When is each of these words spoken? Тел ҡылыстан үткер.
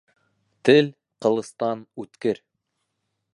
Тел 0.69 0.89
ҡылыстан 1.25 1.85
үткер. 2.05 2.43